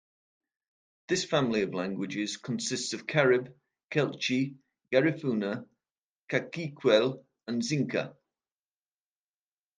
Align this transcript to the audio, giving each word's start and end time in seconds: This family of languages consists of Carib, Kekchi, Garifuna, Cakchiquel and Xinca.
This 1.09 1.25
family 1.25 1.61
of 1.61 1.75
languages 1.75 2.35
consists 2.37 2.93
of 2.93 3.05
Carib, 3.05 3.53
Kekchi, 3.91 4.55
Garifuna, 4.91 5.67
Cakchiquel 6.27 7.23
and 7.47 7.61
Xinca. 7.61 8.15